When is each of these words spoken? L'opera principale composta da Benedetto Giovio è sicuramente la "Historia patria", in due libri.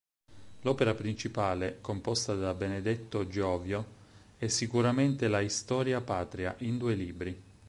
L'opera 0.61 0.95
principale 0.95 1.77
composta 1.79 2.33
da 2.33 2.55
Benedetto 2.55 3.27
Giovio 3.27 3.85
è 4.39 4.47
sicuramente 4.47 5.27
la 5.27 5.41
"Historia 5.41 6.01
patria", 6.01 6.55
in 6.61 6.79
due 6.79 6.95
libri. 6.95 7.41